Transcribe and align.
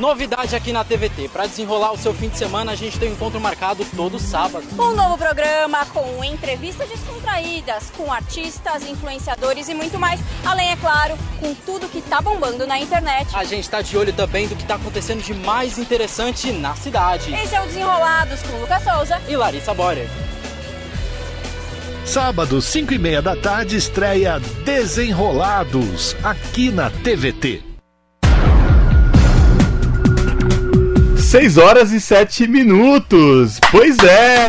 Novidade 0.00 0.56
aqui 0.56 0.72
na 0.72 0.82
TVT. 0.82 1.28
Para 1.28 1.46
desenrolar 1.46 1.92
o 1.92 1.98
seu 1.98 2.14
fim 2.14 2.30
de 2.30 2.38
semana, 2.38 2.72
a 2.72 2.74
gente 2.74 2.98
tem 2.98 3.10
um 3.10 3.12
encontro 3.12 3.38
marcado 3.38 3.84
todo 3.94 4.18
sábado. 4.18 4.64
Um 4.78 4.94
novo 4.94 5.18
programa 5.18 5.84
com 5.84 6.24
entrevistas 6.24 6.88
descontraídas 6.88 7.90
com 7.94 8.10
artistas, 8.10 8.82
influenciadores 8.88 9.68
e 9.68 9.74
muito 9.74 9.98
mais. 9.98 10.18
Além, 10.42 10.70
é 10.70 10.76
claro, 10.76 11.18
com 11.38 11.52
tudo 11.54 11.86
que 11.86 12.00
tá 12.00 12.18
bombando 12.22 12.66
na 12.66 12.78
internet. 12.78 13.28
A 13.36 13.44
gente 13.44 13.68
tá 13.68 13.82
de 13.82 13.94
olho 13.94 14.12
também 14.14 14.48
do 14.48 14.56
que 14.56 14.64
tá 14.64 14.76
acontecendo 14.76 15.22
de 15.22 15.34
mais 15.34 15.76
interessante 15.76 16.50
na 16.50 16.74
cidade. 16.74 17.34
Esse 17.34 17.54
é 17.54 17.60
o 17.60 17.66
Desenrolados 17.66 18.40
com 18.42 18.56
Lucas 18.56 18.82
Souza 18.82 19.20
e 19.28 19.36
Larissa 19.36 19.74
Borer. 19.74 20.08
Sábado, 22.06 22.62
5 22.62 22.94
e 22.94 22.98
meia 22.98 23.20
da 23.20 23.36
tarde, 23.36 23.76
estreia 23.76 24.40
Desenrolados, 24.64 26.16
aqui 26.24 26.70
na 26.70 26.88
TVT. 26.88 27.69
6 31.30 31.58
horas 31.58 31.92
e 31.92 32.00
7 32.00 32.48
minutos. 32.48 33.60
Pois 33.70 33.96
é. 34.00 34.48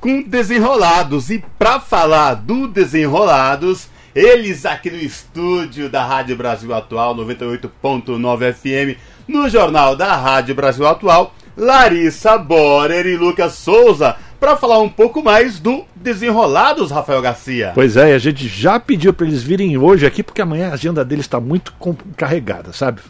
Com 0.00 0.22
desenrolados. 0.22 1.28
E 1.28 1.42
para 1.58 1.80
falar 1.80 2.34
do 2.34 2.68
desenrolados, 2.68 3.88
eles 4.14 4.64
aqui 4.64 4.88
no 4.88 4.98
estúdio 4.98 5.90
da 5.90 6.06
Rádio 6.06 6.36
Brasil 6.36 6.72
Atual 6.72 7.16
98.9 7.16 8.54
FM, 8.54 9.00
no 9.26 9.48
jornal 9.48 9.96
da 9.96 10.14
Rádio 10.14 10.54
Brasil 10.54 10.86
Atual, 10.86 11.34
Larissa 11.56 12.38
Borer 12.38 13.04
e 13.04 13.16
Lucas 13.16 13.54
Souza 13.54 14.16
para 14.38 14.56
falar 14.56 14.78
um 14.80 14.88
pouco 14.88 15.22
mais 15.22 15.58
do 15.58 15.84
Desenrolados, 15.94 16.90
Rafael 16.90 17.22
Garcia. 17.22 17.72
Pois 17.74 17.96
é, 17.96 18.14
a 18.14 18.18
gente 18.18 18.46
já 18.46 18.78
pediu 18.78 19.12
para 19.12 19.26
eles 19.26 19.42
virem 19.42 19.76
hoje 19.76 20.06
aqui, 20.06 20.22
porque 20.22 20.42
amanhã 20.42 20.70
a 20.70 20.74
agenda 20.74 21.04
deles 21.04 21.24
está 21.24 21.40
muito 21.40 21.72
carregada, 22.16 22.72
sabe? 22.72 23.00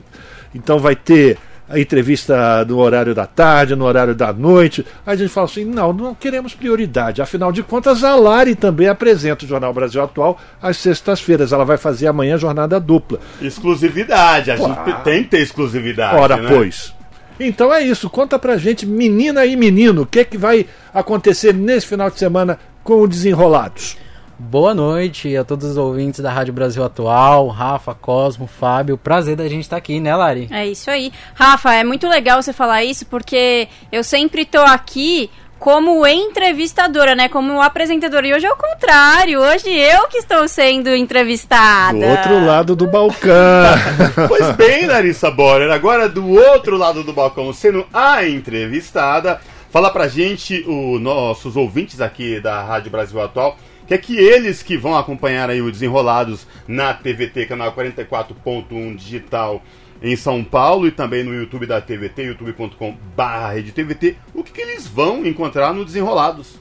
Então 0.54 0.78
vai 0.78 0.96
ter 0.96 1.38
a 1.68 1.78
entrevista 1.78 2.64
no 2.64 2.78
horário 2.78 3.14
da 3.14 3.26
tarde, 3.26 3.74
no 3.74 3.84
horário 3.84 4.14
da 4.14 4.32
noite. 4.32 4.86
Aí 5.04 5.14
a 5.14 5.16
gente 5.16 5.30
fala 5.30 5.46
assim: 5.46 5.64
não, 5.64 5.92
não 5.92 6.14
queremos 6.14 6.54
prioridade. 6.54 7.20
Afinal 7.20 7.52
de 7.52 7.62
contas, 7.62 8.04
a 8.04 8.14
Lari 8.14 8.54
também 8.54 8.88
apresenta 8.88 9.44
o 9.44 9.48
Jornal 9.48 9.74
Brasil 9.74 10.02
Atual 10.02 10.38
às 10.62 10.76
sextas-feiras. 10.76 11.52
Ela 11.52 11.64
vai 11.64 11.76
fazer 11.76 12.06
amanhã 12.06 12.38
jornada 12.38 12.78
dupla. 12.78 13.18
Exclusividade, 13.40 14.50
a 14.50 14.56
gente 14.56 15.02
tem 15.04 15.24
que 15.24 15.30
ter 15.30 15.40
exclusividade. 15.40 16.16
Ora, 16.16 16.36
né? 16.36 16.48
pois. 16.48 16.95
Então 17.38 17.72
é 17.72 17.82
isso, 17.82 18.08
conta 18.08 18.38
pra 18.38 18.56
gente, 18.56 18.86
menina 18.86 19.44
e 19.44 19.56
menino, 19.56 20.02
o 20.02 20.06
que, 20.06 20.20
é 20.20 20.24
que 20.24 20.38
vai 20.38 20.66
acontecer 20.92 21.52
nesse 21.52 21.86
final 21.86 22.10
de 22.10 22.18
semana 22.18 22.58
com 22.82 23.02
o 23.02 23.06
Desenrolados? 23.06 23.96
Boa 24.38 24.74
noite 24.74 25.34
a 25.34 25.44
todos 25.44 25.70
os 25.70 25.76
ouvintes 25.78 26.20
da 26.20 26.30
Rádio 26.30 26.52
Brasil 26.52 26.84
Atual, 26.84 27.48
Rafa, 27.48 27.94
Cosmo, 27.94 28.46
Fábio. 28.46 28.98
Prazer 28.98 29.34
da 29.34 29.48
gente 29.48 29.62
estar 29.62 29.78
aqui, 29.78 29.98
né, 29.98 30.14
Lari? 30.14 30.48
É 30.50 30.66
isso 30.66 30.90
aí. 30.90 31.10
Rafa, 31.34 31.72
é 31.72 31.82
muito 31.82 32.06
legal 32.06 32.42
você 32.42 32.52
falar 32.52 32.84
isso 32.84 33.06
porque 33.06 33.66
eu 33.90 34.04
sempre 34.04 34.44
tô 34.44 34.60
aqui 34.60 35.30
como 35.58 36.06
entrevistadora, 36.06 37.14
né? 37.14 37.28
Como 37.28 37.60
apresentadora. 37.60 38.26
E 38.26 38.34
hoje 38.34 38.46
é 38.46 38.52
o 38.52 38.56
contrário. 38.56 39.40
Hoje 39.40 39.70
eu 39.70 40.06
que 40.08 40.18
estou 40.18 40.46
sendo 40.48 40.94
entrevistada. 40.94 41.98
Do 41.98 42.06
outro 42.06 42.46
lado 42.46 42.76
do 42.76 42.86
balcão. 42.86 43.74
pois 44.28 44.50
bem, 44.56 44.86
Larissa 44.86 45.30
Borer. 45.30 45.70
Agora 45.70 46.08
do 46.08 46.28
outro 46.28 46.76
lado 46.76 47.02
do 47.02 47.12
balcão, 47.12 47.52
sendo 47.52 47.86
a 47.92 48.26
entrevistada, 48.26 49.40
fala 49.70 49.90
pra 49.90 50.08
gente, 50.08 50.64
os 50.66 51.00
nossos 51.00 51.56
ouvintes 51.56 52.00
aqui 52.00 52.40
da 52.40 52.62
Rádio 52.62 52.90
Brasil 52.90 53.20
Atual, 53.20 53.56
que 53.86 53.94
é 53.94 53.98
que 53.98 54.16
eles 54.16 54.62
que 54.62 54.76
vão 54.76 54.96
acompanhar 54.96 55.48
aí 55.48 55.62
o 55.62 55.70
Desenrolados 55.70 56.46
na 56.66 56.92
TVT, 56.92 57.46
canal 57.46 57.72
44.1 57.72 58.96
digital 58.96 59.62
em 60.02 60.16
São 60.16 60.44
Paulo 60.44 60.86
e 60.86 60.90
também 60.90 61.24
no 61.24 61.34
YouTube 61.34 61.66
da 61.66 61.80
TVT, 61.80 62.22
youtube.com.br 62.22 62.96
o 64.34 64.42
que, 64.42 64.52
que 64.52 64.60
eles 64.60 64.86
vão 64.86 65.24
encontrar 65.24 65.72
no 65.72 65.84
Desenrolados? 65.84 66.60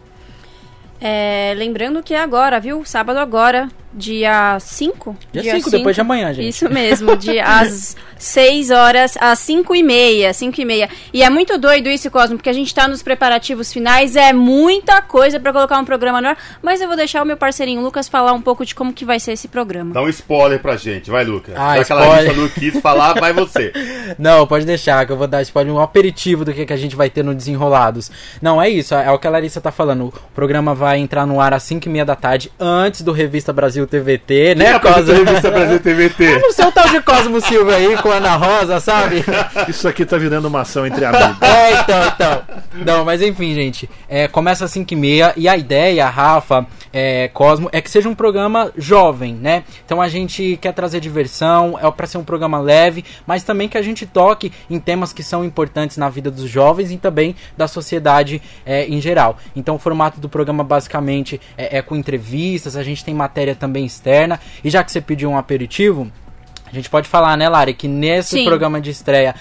É, 1.00 1.53
lembrando 1.57 2.01
que 2.01 2.13
é 2.13 2.19
agora, 2.19 2.59
viu? 2.59 2.84
Sábado 2.85 3.19
agora, 3.19 3.69
dia 3.95 4.57
5? 4.59 5.16
Dia 5.31 5.56
5, 5.56 5.72
depois 5.72 5.95
de 5.95 6.01
amanhã, 6.01 6.33
gente. 6.33 6.50
Isso 6.50 6.69
mesmo, 6.69 7.16
de 7.16 7.39
às 7.39 7.95
6 8.17 8.72
horas 8.72 9.17
às 9.19 9.39
5 9.39 9.75
e 9.75 9.83
meia, 9.83 10.33
5 10.33 10.59
e 10.59 10.66
meia. 10.66 10.89
E 11.13 11.23
é 11.23 11.29
muito 11.29 11.57
doido 11.57 11.89
isso, 11.89 12.09
Cosmo, 12.11 12.38
porque 12.38 12.50
a 12.50 12.53
gente 12.53 12.73
tá 12.73 12.88
nos 12.88 13.01
preparativos 13.03 13.72
finais, 13.72 14.16
é 14.16 14.33
muita 14.33 15.01
coisa 15.01 15.39
para 15.39 15.51
colocar 15.53 15.78
um 15.78 15.85
programa 15.85 16.22
no 16.22 16.29
ar, 16.29 16.38
mas 16.61 16.81
eu 16.81 16.88
vou 16.88 16.97
deixar 16.97 17.22
o 17.22 17.25
meu 17.25 17.38
parceirinho 17.38 17.81
Lucas 17.81 18.07
falar 18.09 18.33
um 18.33 18.41
pouco 18.41 18.66
de 18.66 18.73
como 18.73 18.94
que 18.94 19.06
vai 19.06 19.19
ser 19.19 19.33
esse 19.33 19.47
programa. 19.47 19.94
Dá 19.94 20.01
um 20.01 20.09
spoiler 20.09 20.59
pra 20.59 20.75
gente, 20.75 21.09
vai 21.09 21.23
Lucas. 21.23 21.56
Ah, 21.57 21.75
Já 21.75 21.81
spoiler. 21.83 21.85
que 21.85 21.91
a 21.91 22.16
Larissa 22.16 22.41
não 22.41 22.50
quis 22.50 22.81
falar, 22.81 23.13
vai 23.13 23.33
você. 23.33 23.72
Não, 24.19 24.45
pode 24.45 24.66
deixar, 24.66 25.06
que 25.06 25.12
eu 25.12 25.17
vou 25.17 25.27
dar 25.27 25.41
spoiler, 25.41 25.73
um 25.73 25.79
aperitivo 25.79 26.45
do 26.45 26.53
que, 26.53 26.66
que 26.66 26.73
a 26.73 26.77
gente 26.77 26.95
vai 26.95 27.09
ter 27.09 27.23
no 27.23 27.33
Desenrolados. 27.33 28.12
Não, 28.41 28.62
é 28.62 28.69
isso, 28.69 28.94
é 28.94 29.12
o 29.12 29.17
que 29.17 29.27
a 29.27 29.29
Larissa 29.29 29.59
tá 29.59 29.72
falando. 29.72 30.06
O 30.06 30.13
programa 30.33 30.73
vai 30.75 31.00
entrar 31.00 31.25
no 31.25 31.41
ar 31.41 31.53
às 31.53 31.63
5 31.63 31.88
e 31.88 31.91
meia 31.91 32.06
da 32.06 32.16
tarde, 32.16 32.51
antes 32.59 33.01
do 33.01 33.12
Revista 33.12 33.51
Brasil 33.51 33.84
TVT, 33.88 34.56
né, 34.56 34.79
Cosmo? 34.79 35.13
Revista 35.13 35.51
Brasil 35.51 35.79
TVT. 35.79 36.40
Não 36.41 36.51
sei 36.51 36.66
o 36.66 36.72
tal 36.72 36.90
de 36.90 37.01
Cosmo 37.01 37.41
Silva 37.41 37.75
aí, 37.75 37.96
com 37.97 38.12
a 38.12 38.16
Ana 38.16 38.35
Rosa, 38.35 38.79
sabe? 38.79 39.23
Isso 39.68 39.88
aqui 39.88 40.06
tá 40.06 40.18
virando 40.18 40.47
uma 40.47 40.62
ação 40.62 40.85
entre 40.85 41.06
amigos. 41.06 41.35
É, 41.56 41.73
então, 41.79 42.07
então. 42.07 42.41
Não, 42.85 43.06
mas 43.06 43.22
enfim, 43.22 43.53
gente. 43.53 43.90
É, 44.09 44.28
começa 44.28 44.66
às 44.66 44.72
5 44.72 44.94
e 44.94 45.19
e 45.38 45.47
a 45.47 45.57
ideia, 45.57 46.07
Rafa, 46.07 46.66
é, 46.97 47.28
Cosmo, 47.28 47.69
é 47.74 47.81
que 47.81 47.91
seja 47.91 48.07
um 48.07 48.16
programa 48.16 48.72
jovem, 48.78 49.34
né? 49.34 49.63
Então 49.85 50.01
a 50.01 50.07
gente 50.07 50.57
quer 50.62 50.74
trazer 50.74 51.01
diversão, 51.01 51.78
é 51.78 51.91
para 51.91 52.07
ser 52.07 52.18
um 52.18 52.24
programa 52.24 52.57
leve, 52.57 53.03
mas 53.28 53.44
também 53.44 53.68
que 53.68 53.78
a 53.78 53.81
gente 53.81 54.06
toque 54.06 54.50
em 54.69 54.79
temas 54.79 55.12
que 55.12 55.22
são 55.22 55.44
importantes 55.44 55.97
na 55.97 56.07
vida 56.07 56.31
dos 56.31 56.50
jovens 56.50 56.91
e 56.91 56.97
também 56.97 57.35
da 57.57 57.68
sociedade 57.68 58.41
é, 58.66 58.85
em 58.85 59.01
geral. 59.01 59.38
Então 59.53 59.75
o 59.75 59.79
formato 59.79 60.22
do 60.22 60.29
programa 60.29 60.63
basicamente 60.63 61.41
é, 61.57 61.79
é 61.79 61.81
com 61.81 61.97
entrevistas, 61.97 62.78
a 62.78 62.84
gente 62.84 63.03
tem 63.03 63.13
matéria 63.13 63.56
também 63.56 63.75
externa. 63.84 64.40
E 64.63 64.69
já 64.69 64.84
que 64.84 64.91
você 64.91 65.02
pediu 65.02 65.30
um 65.30 65.38
aperitivo, 65.38 66.09
a 66.66 66.74
gente 66.74 66.90
pode 66.90 67.08
falar, 67.08 67.36
né, 67.38 67.50
Lari, 67.50 67.74
que 67.74 67.88
nesse 67.88 68.38
Sim. 68.38 68.46
programa 68.46 68.80
de 68.80 68.91
estreia 68.91 69.36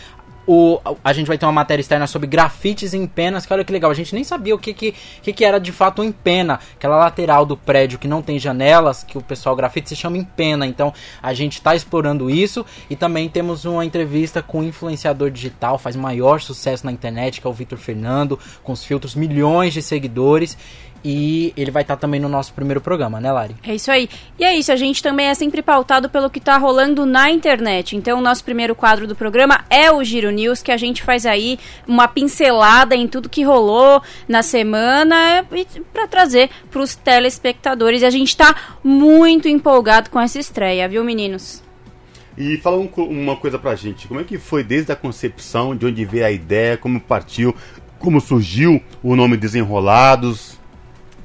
o, 0.47 0.81
a 1.03 1.13
gente 1.13 1.27
vai 1.27 1.39
ter 1.39 1.47
uma 1.47 1.53
matéria 1.53 1.81
externa 1.81 2.07
sobre 2.07 2.27
grafites 2.27 2.95
em 2.95 3.07
penas, 3.07 3.47
que 3.47 3.53
olha 3.53 3.65
que 3.65 3.73
legal, 3.73 3.91
a 3.91 3.95
gente 3.95 4.15
nem 4.15 4.25
sabia 4.25 4.55
o 4.55 4.59
que, 4.59 4.75
que, 4.75 4.95
que, 5.23 5.33
que 5.33 5.45
era 5.45 5.59
de 5.59 5.73
fato 5.73 6.03
um 6.03 6.05
empena, 6.05 6.61
aquela 6.77 6.97
lateral 6.97 7.47
do 7.47 7.57
prédio 7.57 7.99
que 7.99 8.09
não 8.09 8.23
tem 8.23 8.39
janelas, 8.39 9.03
que 9.03 9.17
o 9.17 9.23
pessoal 9.23 9.57
grafite 9.57 9.89
se 9.89 9.97
chama 9.97 10.19
empena, 10.19 10.67
então 10.67 10.93
a 11.23 11.33
gente 11.33 11.55
está 11.55 11.75
explorando 11.75 12.31
isso 12.31 12.65
e 12.89 12.97
também 12.97 13.29
temos 13.29 13.65
uma 13.65 13.85
entrevista 13.85 14.43
com 14.43 14.61
um 14.61 14.65
influenciador 14.65 15.31
digital, 15.31 15.79
faz 15.79 15.97
maior 15.97 16.41
sucesso 16.41 16.85
na 16.87 16.93
internet, 16.93 17.41
que 17.41 17.47
é 17.47 17.51
o 17.51 17.53
Vitor 17.53 17.79
Fernando, 17.79 18.39
com 18.63 18.73
os 18.73 18.85
filtros 18.85 19.15
milhões 19.15 19.73
de 19.73 19.83
seguidores 19.83 20.57
e 21.05 21.53
ele 21.55 21.71
vai 21.71 21.83
estar 21.83 21.97
também 21.97 22.19
no 22.19 22.31
nosso 22.31 22.55
primeiro 22.55 22.81
programa, 22.81 23.21
né, 23.21 23.31
Lari? 23.31 23.55
É 23.63 23.75
isso 23.75 23.91
aí. 23.91 24.09
E 24.39 24.45
é 24.45 24.57
isso, 24.57 24.73
a 24.73 24.77
gente 24.77 25.03
também 25.03 25.27
é 25.27 25.35
sempre 25.35 25.61
pautado 25.61 26.09
pelo 26.09 26.31
que 26.31 26.41
tá 26.41 26.57
rolando 26.57 27.05
na 27.05 27.31
internet. 27.31 27.95
Então, 27.95 28.19
o 28.19 28.23
nosso 28.23 28.43
primeiro 28.43 28.75
quadro 28.75 29.07
do 29.07 29.15
programa 29.15 29.65
é 29.69 29.93
o 29.93 30.03
Giro 30.03 30.31
News, 30.35 30.63
que 30.63 30.73
a 30.73 30.77
gente 30.77 31.03
faz 31.03 31.25
aí 31.25 31.59
uma 31.87 32.07
pincelada 32.07 32.95
em 32.95 33.09
tudo 33.09 33.29
que 33.29 33.43
rolou 33.43 34.03
na 34.29 34.43
semana 34.43 35.47
para 35.93 36.07
trazer 36.07 36.51
para 36.71 36.83
os 36.83 36.95
telespectadores. 36.95 38.03
E 38.03 38.07
a 38.07 38.11
gente 38.11 38.37
tá 38.37 38.55
muito 38.83 39.49
empolgado 39.49 40.11
com 40.11 40.21
essa 40.21 40.39
estreia, 40.39 40.89
viu, 40.89 41.05
meninos? 41.05 41.63
E 42.37 42.57
fala 42.59 42.77
um, 42.77 42.89
uma 42.97 43.37
coisa 43.37 43.59
pra 43.59 43.77
gente, 43.77 44.09
como 44.09 44.21
é 44.21 44.25
que 44.25 44.39
foi 44.39 44.65
desde 44.65 44.91
a 44.91 44.97
concepção, 44.97 45.77
de 45.77 45.87
onde 45.87 46.05
veio 46.05 46.27
a 46.27 46.31
ideia, 46.33 46.77
como 46.77 47.01
partiu, 47.01 47.55
como 47.99 48.21
surgiu 48.21 48.83
o 49.03 49.15
nome 49.15 49.37
Desenrolados? 49.37 50.59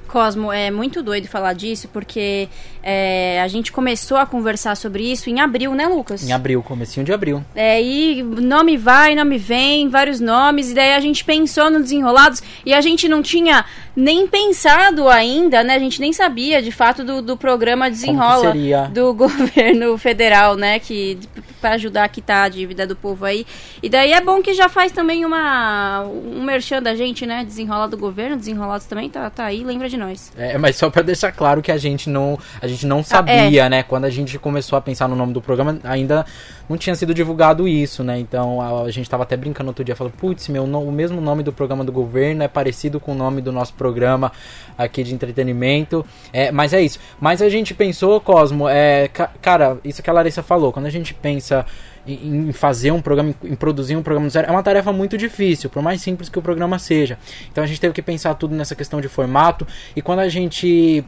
Cosmo, 0.10 0.52
é 0.52 0.70
muito 0.70 1.02
doido 1.02 1.28
falar 1.28 1.54
disso, 1.54 1.88
porque 1.94 2.50
é, 2.84 3.40
a 3.42 3.48
gente 3.48 3.72
começou 3.72 4.18
a 4.18 4.26
conversar 4.26 4.76
sobre 4.76 5.10
isso 5.10 5.30
em 5.30 5.40
abril, 5.40 5.74
né, 5.74 5.88
Lucas? 5.88 6.28
Em 6.28 6.34
abril, 6.34 6.62
comecinho 6.62 7.06
de 7.06 7.14
abril. 7.14 7.44
É, 7.56 7.82
e 7.82 8.24
nome 8.24 8.76
vai, 8.76 9.16
nome 9.16 9.38
vem, 9.38 9.88
vários 9.88 10.20
nomes, 10.20 10.72
e 10.72 10.74
daí 10.74 10.94
a 10.94 11.00
gente 11.00 11.24
pensou 11.24 11.70
no 11.70 11.80
Desenrolados 11.80 12.42
e 12.66 12.74
a 12.74 12.82
gente 12.82 13.08
não 13.08 13.22
tinha 13.22 13.64
nem 13.96 14.28
pensado 14.28 15.08
ainda, 15.08 15.64
né? 15.64 15.76
A 15.76 15.80
gente 15.80 16.00
nem 16.02 16.12
sabia, 16.12 16.62
de 16.62 16.72
fato, 16.72 17.04
do, 17.04 17.22
do 17.22 17.38
programa 17.38 17.90
Desenrola 17.90 18.54
do 18.92 19.14
governo 19.16 19.98
federal, 19.98 20.56
né? 20.56 20.80
Que 20.80 21.18
para 21.60 21.72
ajudar 21.76 22.04
a 22.06 22.10
quitar 22.10 22.46
a 22.46 22.50
dívida 22.50 22.88
do 22.88 22.96
povo 22.96 23.26
aí. 23.26 23.46
E 23.84 23.90
daí 23.90 24.12
é 24.14 24.22
bom 24.22 24.42
que 24.42 24.54
já 24.54 24.68
faz 24.70 24.92
também 24.92 25.26
uma 25.26 26.04
um 26.04 26.44
merchan 26.44 26.82
da 26.82 26.96
gente, 26.96 27.26
né? 27.26 27.44
Desenrola 27.44 27.88
do 27.88 27.98
governo, 27.98 28.38
Desenrolados 28.38 28.86
também 28.88 29.10
tá, 29.10 29.30
tá 29.30 29.46
aí, 29.46 29.64
lembra 29.64 29.90
de 29.90 29.98
nós. 29.98 30.32
É, 30.38 30.58
mas 30.58 30.76
só 30.76 30.90
pra 30.90 31.02
deixar 31.02 31.32
claro 31.32 31.62
que 31.62 31.72
a 31.72 31.78
gente 31.78 32.10
não, 32.10 32.38
a 32.62 32.68
gente 32.68 32.86
não 32.86 33.04
sabia, 33.04 33.70
né? 33.70 33.84
Quando 33.84 34.06
a 34.06 34.10
gente 34.10 34.38
começou 34.40 34.78
a 34.78 34.82
pensar 34.82 35.08
no 35.08 35.16
nome 35.16 35.34
do 35.34 35.42
programa, 35.42 35.80
ainda 35.84 36.26
não 36.70 36.78
tinha 36.78 36.96
sido 36.96 37.14
divulgado 37.14 37.68
isso, 37.68 38.04
né? 38.04 38.20
Então 38.20 38.62
a, 38.62 38.84
a 38.84 38.92
gente 38.92 39.10
tava 39.10 39.24
até 39.24 39.36
brincando 39.36 39.70
outro 39.70 39.84
dia, 39.84 39.96
falando, 39.96 40.14
putz, 40.14 40.48
meu, 40.50 40.66
no- 40.68 40.82
o 40.84 40.92
mesmo 40.92 41.20
nome 41.20 41.42
do 41.44 41.52
programa 41.52 41.84
do 41.84 41.92
governo 41.92 42.44
é 42.44 42.48
parecido 42.48 43.00
com 43.00 43.12
o 43.12 43.16
nome 43.16 43.42
do 43.42 43.52
nosso 43.52 43.74
programa 43.74 44.32
aqui 44.78 45.04
de 45.04 45.14
entretenimento. 45.14 46.06
É, 46.32 46.52
mas 46.52 46.74
é 46.74 46.82
isso. 46.82 47.00
Mas 47.20 47.42
a 47.42 47.50
gente 47.50 47.74
pensou, 47.74 48.20
Cosmo, 48.22 48.68
é, 48.70 49.08
ca- 49.08 49.32
cara, 49.42 49.78
isso 49.84 50.02
que 50.04 50.10
a 50.10 50.14
Larissa 50.14 50.44
falou, 50.44 50.72
quando 50.72 50.86
a 50.86 50.90
gente 50.92 51.14
pensa 51.14 51.49
em 51.54 52.50
em 52.50 52.52
fazer 52.52 52.92
um 52.92 53.02
programa, 53.02 53.34
em 53.44 53.56
produzir 53.56 53.96
um 53.96 54.02
programa 54.02 54.28
do 54.28 54.32
zero, 54.32 54.48
é 54.48 54.52
uma 54.52 54.64
tarefa 54.64 54.92
muito 54.92 55.18
difícil, 55.18 55.70
por 55.70 55.82
mais 55.82 56.02
simples 56.02 56.30
que 56.30 56.40
o 56.40 56.42
programa 56.42 56.80
seja. 56.80 57.18
Então 57.52 57.64
a 57.64 57.68
gente 57.68 57.80
teve 57.80 57.94
que 57.94 58.02
pensar 58.02 58.34
tudo 58.36 58.56
nessa 58.56 58.76
questão 58.76 59.00
de 59.00 59.08
formato, 59.08 59.68
e 59.96 60.02
quando 60.02 60.20
a 60.20 60.30
gente 60.30 61.04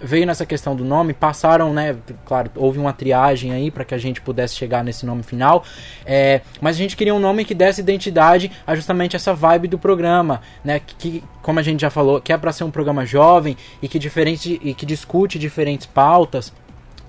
veio 0.00 0.26
nessa 0.26 0.44
questão 0.44 0.76
do 0.76 0.84
nome, 0.84 1.14
passaram, 1.14 1.72
né, 1.72 1.96
claro, 2.24 2.50
houve 2.54 2.78
uma 2.78 2.92
triagem 2.92 3.52
aí 3.52 3.70
para 3.70 3.84
que 3.84 3.94
a 3.94 3.98
gente 3.98 4.20
pudesse 4.20 4.54
chegar 4.54 4.84
nesse 4.84 5.06
nome 5.06 5.22
final, 5.22 5.64
é, 6.04 6.42
mas 6.60 6.76
a 6.76 6.78
gente 6.78 6.96
queria 6.96 7.14
um 7.14 7.18
nome 7.18 7.44
que 7.44 7.54
desse 7.54 7.80
identidade 7.80 8.50
a 8.66 8.74
justamente 8.74 9.16
essa 9.16 9.34
vibe 9.34 9.68
do 9.68 9.78
programa, 9.78 10.40
né, 10.64 10.80
que, 10.80 11.24
como 11.42 11.58
a 11.58 11.62
gente 11.62 11.80
já 11.80 11.90
falou, 11.90 12.20
que 12.20 12.32
é 12.32 12.36
para 12.36 12.52
ser 12.52 12.64
um 12.64 12.70
programa 12.70 13.06
jovem 13.06 13.56
e 13.80 13.88
que 13.88 13.98
diferente 13.98 14.60
e 14.62 14.74
que 14.74 14.84
discute 14.84 15.38
diferentes 15.38 15.86
pautas, 15.86 16.52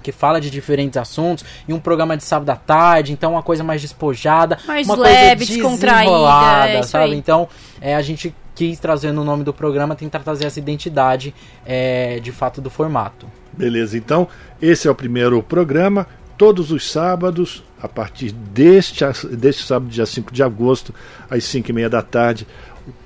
que 0.07 0.12
fala 0.13 0.39
de 0.39 0.50
diferentes 0.50 0.95
assuntos, 0.95 1.44
e 1.68 1.74
um 1.74 1.80
programa 1.81 2.15
de 2.15 2.24
sábado 2.24 2.50
à 2.50 2.56
tarde, 2.56 3.12
então 3.12 3.33
uma 3.33 3.44
coisa 3.44 3.62
mais 3.62 3.81
despojada, 3.81 4.57
Mais 4.65 4.88
uma 4.88 4.95
leve, 4.95 5.45
coisa 5.45 5.54
descontraída, 5.54 6.06
desenrolada, 6.06 6.71
é 6.71 6.83
sabe? 6.83 7.12
aí. 7.12 7.18
Então, 7.18 7.50
é, 7.81 7.94
a 7.94 8.01
gente 8.01 8.33
quis 8.56 8.80
trazer 8.80 9.12
no 9.12 9.25
nome 9.25 9.44
do 9.44 9.54
programa, 9.54 9.98
tentar 9.98 10.19
trazer 10.19 10.45
essa 10.45 10.59
identidade 10.59 11.36
é, 11.65 12.21
de 12.21 12.31
fato 12.31 12.62
do 12.62 12.69
formato. 12.69 13.27
Beleza, 13.51 13.98
então 13.98 14.30
esse 14.62 14.88
é 14.88 14.92
o 14.92 14.95
primeiro 14.95 15.44
programa, 15.44 16.07
todos 16.38 16.71
os 16.71 16.89
sábados, 16.89 17.62
a 17.81 17.89
partir 17.89 18.31
deste, 18.31 19.04
deste 19.36 19.68
sábado, 19.68 19.92
dia 19.92 20.06
5 20.06 20.31
de 20.31 20.42
agosto, 20.42 20.95
às 21.30 21.44
5 21.44 21.69
e 21.69 21.74
meia 21.74 21.89
da 21.89 22.01
tarde. 22.01 22.48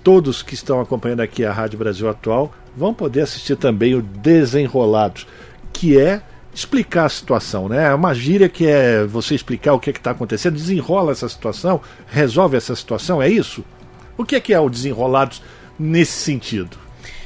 Todos 0.04 0.44
que 0.44 0.54
estão 0.54 0.80
acompanhando 0.80 1.22
aqui 1.22 1.44
a 1.44 1.52
Rádio 1.52 1.80
Brasil 1.80 2.08
Atual 2.08 2.54
vão 2.78 2.94
poder 2.94 3.22
assistir 3.22 3.56
também 3.56 3.96
o 3.96 4.04
Desenrolados, 4.04 5.26
que 5.74 6.00
é 6.00 6.22
explicar 6.54 7.06
a 7.06 7.10
situação, 7.10 7.70
né? 7.70 7.88
É 7.88 7.94
uma 7.94 8.14
gíria 8.14 8.50
que 8.50 8.68
é 8.68 9.06
você 9.06 9.36
explicar 9.36 9.74
o 9.74 9.80
que 9.80 9.90
é 9.90 9.94
está 9.94 10.12
acontecendo, 10.12 10.56
desenrola 10.56 11.12
essa 11.12 11.30
situação, 11.30 11.82
resolve 12.08 12.58
essa 12.58 12.76
situação, 12.76 13.22
é 13.22 13.30
isso? 13.30 13.64
O 14.18 14.26
que 14.26 14.36
é 14.36 14.40
que 14.40 14.54
é 14.54 14.60
o 14.60 14.70
Desenrolados 14.70 15.42
nesse 15.80 16.14
sentido? 16.14 16.78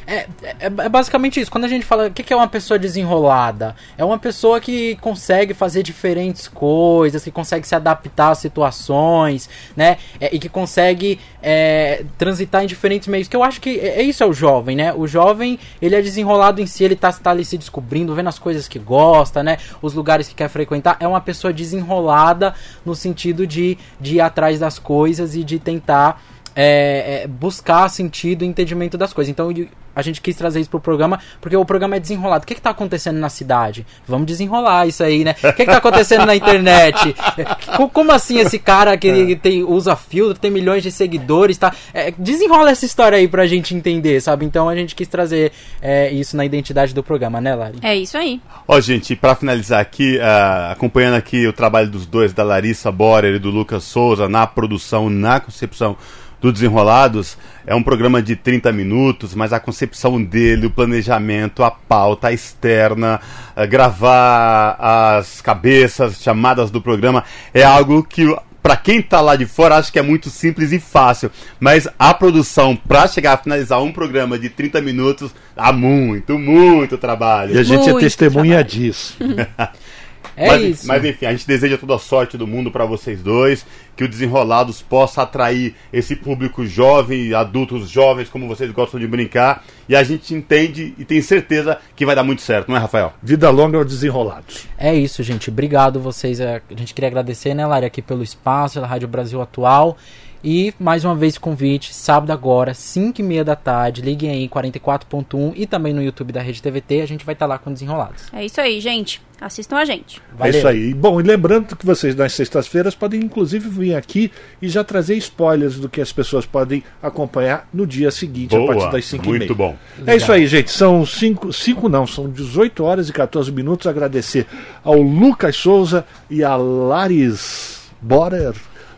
É, 0.07 0.27
é, 0.43 0.55
é 0.59 0.89
basicamente 0.89 1.39
isso. 1.39 1.49
Quando 1.49 1.65
a 1.65 1.67
gente 1.67 1.85
fala 1.85 2.07
o 2.07 2.11
que 2.11 2.23
que 2.23 2.31
é 2.31 2.35
uma 2.35 2.47
pessoa 2.47 2.77
desenrolada, 2.77 3.75
é 3.97 4.05
uma 4.05 4.19
pessoa 4.19 4.59
que 4.59 4.95
consegue 4.97 5.53
fazer 5.53 5.81
diferentes 5.83 6.47
coisas, 6.47 7.23
que 7.23 7.31
consegue 7.31 7.67
se 7.67 7.75
adaptar 7.75 8.31
às 8.31 8.37
situações, 8.37 9.49
né? 9.75 9.97
É, 10.19 10.33
e 10.33 10.39
que 10.39 10.47
consegue 10.47 11.19
é, 11.41 12.03
transitar 12.17 12.63
em 12.63 12.67
diferentes 12.67 13.07
meios. 13.07 13.27
Que 13.27 13.35
eu 13.35 13.43
acho 13.43 13.59
que 13.59 13.79
é, 13.79 13.99
é 13.99 14.03
isso 14.03 14.23
é 14.23 14.25
o 14.25 14.33
jovem, 14.33 14.75
né? 14.75 14.93
O 14.93 15.07
jovem 15.07 15.59
ele 15.81 15.95
é 15.95 16.01
desenrolado 16.01 16.61
em 16.61 16.67
si, 16.67 16.83
ele 16.83 16.95
tá, 16.95 17.11
tá 17.11 17.31
ali 17.31 17.43
se 17.43 17.57
descobrindo, 17.57 18.13
vendo 18.13 18.29
as 18.29 18.39
coisas 18.39 18.67
que 18.67 18.77
gosta, 18.77 19.41
né? 19.41 19.57
Os 19.81 19.93
lugares 19.93 20.27
que 20.27 20.35
quer 20.35 20.49
frequentar. 20.49 20.97
É 20.99 21.07
uma 21.07 21.21
pessoa 21.21 21.51
desenrolada 21.51 22.53
no 22.85 22.93
sentido 22.93 23.47
de, 23.47 23.77
de 23.99 24.15
ir 24.15 24.21
atrás 24.21 24.59
das 24.59 24.77
coisas 24.77 25.35
e 25.35 25.43
de 25.43 25.57
tentar 25.57 26.21
é, 26.55 27.23
é, 27.23 27.27
buscar 27.27 27.89
sentido 27.89 28.43
e 28.43 28.47
entendimento 28.47 28.97
das 28.97 29.11
coisas. 29.13 29.29
Então 29.29 29.51
a 29.95 30.01
gente 30.01 30.19
quis 30.21 30.35
trazer 30.35 30.59
isso 30.59 30.69
pro 30.69 30.79
programa, 30.79 31.19
porque 31.39 31.55
o 31.55 31.63
programa 31.63 31.95
é 31.95 31.99
desenrolado. 32.01 32.43
O 32.43 32.47
que, 32.47 32.55
que 32.55 32.61
tá 32.61 32.69
acontecendo 32.71 33.17
na 33.17 33.29
cidade? 33.29 33.85
Vamos 34.05 34.27
desenrolar 34.27 34.85
isso 34.87 35.01
aí, 35.03 35.23
né? 35.23 35.35
O 35.41 35.53
que, 35.53 35.65
que 35.65 35.71
tá 35.71 35.77
acontecendo 35.77 36.25
na 36.25 36.35
internet? 36.35 37.15
É, 37.37 37.45
co- 37.77 37.87
Como 37.87 38.11
assim 38.11 38.37
esse 38.39 38.59
cara 38.59 38.97
que 38.97 39.37
tem, 39.37 39.63
usa 39.63 39.95
filtro, 39.95 40.37
tem 40.39 40.51
milhões 40.51 40.83
de 40.83 40.91
seguidores, 40.91 41.57
tá? 41.57 41.73
É, 41.93 42.11
desenrola 42.17 42.71
essa 42.71 42.85
história 42.85 43.17
aí 43.17 43.27
pra 43.27 43.47
gente 43.47 43.73
entender, 43.73 44.19
sabe? 44.21 44.45
Então 44.45 44.67
a 44.67 44.75
gente 44.75 44.93
quis 44.95 45.07
trazer 45.07 45.53
é, 45.81 46.11
isso 46.11 46.35
na 46.35 46.43
identidade 46.43 46.93
do 46.93 47.01
programa, 47.01 47.39
né, 47.39 47.55
Lari? 47.55 47.77
É 47.81 47.95
isso 47.95 48.17
aí. 48.17 48.41
Ó, 48.67 48.79
gente, 48.81 49.15
pra 49.15 49.33
finalizar 49.33 49.79
aqui, 49.79 50.19
ah, 50.19 50.71
acompanhando 50.73 51.15
aqui 51.15 51.47
o 51.47 51.53
trabalho 51.53 51.89
dos 51.89 52.05
dois, 52.05 52.33
da 52.33 52.43
Larissa 52.43 52.91
Borer 52.91 53.35
e 53.35 53.39
do 53.39 53.49
Lucas 53.49 53.85
Souza, 53.85 54.27
na 54.27 54.45
produção, 54.45 55.09
na 55.09 55.39
concepção 55.39 55.95
do 56.45 56.53
Desenrolados, 56.53 57.37
é 57.65 57.73
um 57.73 57.81
programa 57.81 58.21
de 58.21 58.35
30 58.35 58.71
minutos, 58.71 59.33
mas 59.33 59.51
a 59.51 59.59
concepção 59.59 60.23
dele, 60.23 60.67
o 60.67 60.69
planejamento, 60.69 61.63
a 61.63 61.71
pauta, 61.71 62.27
a 62.27 62.33
externa, 62.33 63.19
ah, 63.55 63.65
gravar 63.65 64.77
as 64.79 65.41
cabeças, 65.41 66.21
chamadas 66.21 66.69
do 66.69 66.79
programa, 66.79 67.23
é 67.53 67.63
algo 67.63 68.03
que 68.03 68.35
Pra 68.61 68.75
quem 68.75 68.99
tá 68.99 69.21
lá 69.21 69.35
de 69.35 69.45
fora, 69.45 69.75
acho 69.75 69.93
que 69.93 69.99
é 69.99 70.01
muito 70.01 70.27
simples 70.27 70.71
e 70.71 70.79
fácil. 70.79 71.29
Mas 71.59 71.87
a 71.99 72.11
produção, 72.15 72.75
pra 72.75 73.07
chegar 73.07 73.33
a 73.33 73.37
finalizar 73.37 73.79
um 73.79 73.91
programa 73.91 74.39
de 74.39 74.49
30 74.49 74.81
minutos, 74.81 75.35
dá 75.55 75.71
muito, 75.71 76.39
muito 76.39 76.97
trabalho. 76.97 77.53
E 77.53 77.59
a 77.59 77.63
gente 77.63 77.87
é 77.87 77.91
Muito 77.91 77.99
testemunha 77.99 78.55
trabalho. 78.55 78.67
disso. 78.67 79.17
É 80.35 80.47
mas, 80.47 80.63
isso. 80.63 80.87
mas 80.87 81.03
enfim, 81.05 81.25
a 81.25 81.31
gente 81.31 81.47
deseja 81.47 81.77
toda 81.77 81.95
a 81.95 81.99
sorte 81.99 82.37
do 82.37 82.45
mundo 82.45 82.69
pra 82.69 82.85
vocês 82.85 83.21
dois, 83.21 83.65
que 83.95 84.03
o 84.03 84.07
Desenrolados 84.07 84.81
possa 84.81 85.21
atrair 85.21 85.75
esse 85.93 86.15
público 86.15 86.65
jovem, 86.65 87.33
adultos 87.33 87.89
jovens, 87.89 88.29
como 88.29 88.47
vocês 88.47 88.69
gostam 88.71 88.99
de 88.99 89.07
brincar, 89.07 89.63
e 89.87 89.95
a 89.95 90.03
gente 90.03 90.33
entende 90.33 90.93
e 90.97 91.05
tem 91.05 91.21
certeza 91.21 91.79
que 91.95 92.05
vai 92.05 92.15
dar 92.15 92.23
muito 92.23 92.41
certo, 92.41 92.69
não 92.69 92.75
é, 92.75 92.79
Rafael? 92.79 93.13
Vida 93.23 93.49
longa 93.49 93.77
aos 93.77 93.85
desenrolados. 93.85 94.67
É 94.77 94.93
isso, 94.93 95.23
gente. 95.23 95.49
Obrigado 95.49 95.99
vocês. 95.99 96.39
É, 96.39 96.61
A 96.69 96.77
gente 96.77 96.93
queria 96.93 97.07
agradecer, 97.07 97.53
né, 97.53 97.65
Lari, 97.65 97.85
aqui 97.85 98.01
pelo 98.01 98.23
espaço, 98.23 98.75
pela 98.75 98.87
Rádio 98.87 99.07
Brasil 99.07 99.41
Atual. 99.41 99.97
E 100.47 100.71
mais 100.79 101.03
uma 101.03 101.15
vez 101.15 101.39
convite, 101.39 101.91
sábado 101.91 102.29
agora, 102.29 102.71
5 102.71 103.19
e 103.19 103.23
meia 103.23 103.43
da 103.43 103.55
tarde, 103.55 104.03
liguem 104.03 104.29
aí 104.29 104.47
44.1 104.47 105.53
e 105.55 105.65
também 105.65 105.91
no 105.91 106.03
YouTube 106.03 106.31
da 106.31 106.39
Rede 106.39 106.61
TVT, 106.61 107.01
a 107.01 107.07
gente 107.07 107.25
vai 107.25 107.33
estar 107.33 107.47
lá 107.47 107.57
com 107.57 107.73
Desenrolados. 107.73 108.25
É 108.31 108.45
isso 108.45 108.61
aí, 108.61 108.79
gente. 108.79 109.19
Assistam 109.41 109.77
a 109.77 109.85
gente. 109.85 110.21
É 110.39 110.49
isso 110.49 110.67
aí. 110.67 110.93
Bom, 110.93 111.19
e 111.19 111.23
lembrando 111.23 111.75
que 111.75 111.83
vocês 111.83 112.15
nas 112.15 112.31
sextas-feiras 112.33 112.93
podem 112.93 113.21
inclusive 113.21 113.67
vir 113.67 113.95
aqui 113.95 114.31
e 114.61 114.69
já 114.69 114.83
trazer 114.83 115.15
spoilers 115.15 115.79
do 115.79 115.89
que 115.89 115.99
as 115.99 116.11
pessoas 116.11 116.45
podem 116.45 116.83
acompanhar 117.01 117.67
no 117.73 117.87
dia 117.87 118.11
seguinte, 118.11 118.55
a 118.55 118.67
partir 118.67 118.91
das 118.91 119.05
5 119.05 119.23
e 119.23 119.27
meia. 119.27 119.39
muito 119.39 119.55
bom. 119.55 119.75
É 120.05 120.15
isso 120.15 120.31
aí, 120.31 120.45
gente. 120.45 120.69
São 120.69 121.03
5 121.03 121.51
cinco, 121.51 121.89
não, 121.89 122.05
são 122.05 122.29
18 122.29 122.83
horas 122.83 123.09
e 123.09 123.13
14 123.13 123.51
minutos. 123.51 123.87
Agradecer 123.87 124.45
ao 124.83 125.01
Lucas 125.01 125.55
Souza 125.55 126.05
e 126.29 126.43
a 126.43 126.55
Laris 126.55 127.89
Borer 127.99 128.53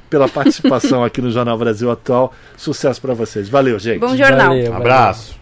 pela 0.10 0.28
participação 0.28 1.04
aqui 1.04 1.22
no 1.22 1.32
Jornal 1.32 1.58
Brasil 1.58 1.90
Atual. 1.92 2.34
Sucesso 2.56 3.02
pra 3.02 3.14
vocês. 3.14 3.50
Valeu, 3.50 3.78
gente. 3.80 4.00
Bom 4.00 4.16
jornal. 4.16 4.50
Valeu, 4.50 4.62
Um 4.64 4.72
valeu. 4.74 4.78
abraço. 4.78 5.38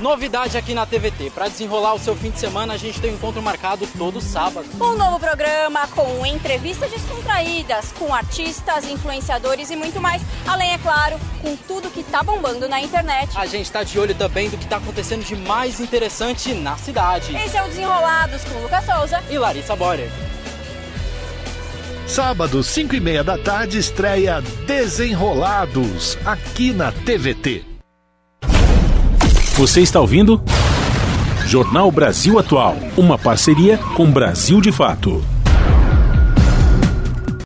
Novidade 0.00 0.56
aqui 0.58 0.74
na 0.74 0.84
TVT. 0.84 1.30
Para 1.30 1.46
desenrolar 1.48 1.94
o 1.94 1.98
seu 2.00 2.16
fim 2.16 2.30
de 2.30 2.38
semana, 2.38 2.74
a 2.74 2.76
gente 2.76 3.00
tem 3.00 3.12
um 3.12 3.14
encontro 3.14 3.40
marcado 3.40 3.86
todo 3.96 4.20
sábado. 4.20 4.66
Um 4.80 4.96
novo 4.96 5.20
programa 5.20 5.86
com 5.88 6.26
entrevistas 6.26 6.90
descontraídas, 6.90 7.92
com 7.92 8.12
artistas, 8.12 8.84
influenciadores 8.88 9.70
e 9.70 9.76
muito 9.76 10.00
mais. 10.00 10.20
Além, 10.46 10.72
é 10.72 10.78
claro, 10.78 11.16
com 11.40 11.54
tudo 11.56 11.88
que 11.90 12.02
tá 12.02 12.24
bombando 12.24 12.68
na 12.68 12.80
internet. 12.80 13.30
A 13.38 13.46
gente 13.46 13.66
está 13.66 13.84
de 13.84 13.96
olho 13.98 14.14
também 14.16 14.50
do 14.50 14.58
que 14.58 14.64
está 14.64 14.78
acontecendo 14.78 15.24
de 15.24 15.36
mais 15.36 15.78
interessante 15.78 16.52
na 16.54 16.76
cidade. 16.76 17.34
Esse 17.36 17.56
é 17.56 17.62
o 17.62 17.68
Desenrolados 17.68 18.42
com 18.44 18.58
Lucas 18.62 18.84
Souza. 18.84 19.22
E 19.30 19.38
Larissa 19.38 19.76
Borer. 19.76 20.10
Sábado, 22.06 22.62
5 22.62 22.94
e 22.94 23.00
meia 23.00 23.24
da 23.24 23.38
tarde, 23.38 23.78
estreia 23.78 24.42
Desenrolados, 24.66 26.18
aqui 26.24 26.72
na 26.72 26.92
TVT. 26.92 27.64
Você 29.56 29.80
está 29.80 30.00
ouvindo? 30.00 30.42
Jornal 31.46 31.90
Brasil 31.90 32.38
Atual, 32.38 32.76
uma 32.96 33.18
parceria 33.18 33.78
com 33.78 34.10
Brasil 34.10 34.60
de 34.60 34.70
Fato. 34.70 35.24